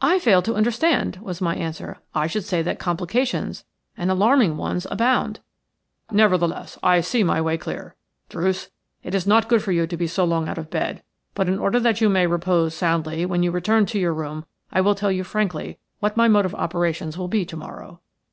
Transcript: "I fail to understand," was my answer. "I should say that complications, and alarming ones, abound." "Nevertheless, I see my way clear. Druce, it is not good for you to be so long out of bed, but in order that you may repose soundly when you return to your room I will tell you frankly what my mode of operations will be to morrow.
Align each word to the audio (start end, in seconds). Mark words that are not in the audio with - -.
"I 0.00 0.18
fail 0.18 0.42
to 0.42 0.56
understand," 0.56 1.18
was 1.22 1.40
my 1.40 1.54
answer. 1.54 1.98
"I 2.16 2.26
should 2.26 2.42
say 2.42 2.62
that 2.62 2.80
complications, 2.80 3.64
and 3.96 4.10
alarming 4.10 4.56
ones, 4.56 4.88
abound." 4.90 5.38
"Nevertheless, 6.10 6.80
I 6.82 7.00
see 7.00 7.22
my 7.22 7.40
way 7.40 7.56
clear. 7.58 7.94
Druce, 8.28 8.70
it 9.04 9.14
is 9.14 9.24
not 9.24 9.46
good 9.48 9.62
for 9.62 9.70
you 9.70 9.86
to 9.86 9.96
be 9.96 10.08
so 10.08 10.24
long 10.24 10.48
out 10.48 10.58
of 10.58 10.68
bed, 10.68 11.04
but 11.36 11.46
in 11.48 11.60
order 11.60 11.78
that 11.78 12.00
you 12.00 12.08
may 12.08 12.26
repose 12.26 12.74
soundly 12.74 13.24
when 13.24 13.44
you 13.44 13.52
return 13.52 13.86
to 13.86 14.00
your 14.00 14.12
room 14.12 14.46
I 14.72 14.80
will 14.80 14.96
tell 14.96 15.12
you 15.12 15.22
frankly 15.22 15.78
what 16.00 16.16
my 16.16 16.26
mode 16.26 16.44
of 16.44 16.56
operations 16.56 17.16
will 17.16 17.28
be 17.28 17.44
to 17.44 17.56
morrow. 17.56 18.00